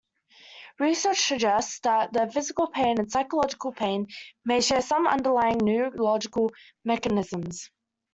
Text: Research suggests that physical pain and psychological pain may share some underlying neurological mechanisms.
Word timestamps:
Research 0.79 1.19
suggests 1.21 1.79
that 1.81 2.33
physical 2.33 2.65
pain 2.65 2.97
and 2.97 3.11
psychological 3.11 3.71
pain 3.71 4.07
may 4.43 4.59
share 4.59 4.81
some 4.81 5.05
underlying 5.05 5.59
neurological 5.59 6.49
mechanisms. 6.83 7.69